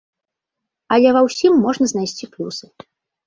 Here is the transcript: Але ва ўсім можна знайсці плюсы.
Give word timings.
Але 0.95 1.09
ва 1.17 1.21
ўсім 1.27 1.53
можна 1.65 1.85
знайсці 1.93 2.31
плюсы. 2.35 2.65